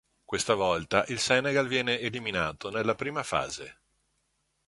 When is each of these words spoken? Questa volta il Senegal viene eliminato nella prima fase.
Questa 0.25 0.55
volta 0.55 1.05
il 1.09 1.19
Senegal 1.19 1.67
viene 1.67 1.99
eliminato 1.99 2.71
nella 2.71 2.95
prima 2.95 3.21
fase. 3.21 3.81